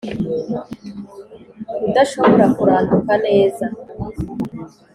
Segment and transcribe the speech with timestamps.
[1.87, 3.65] Udashobora kuranduka neza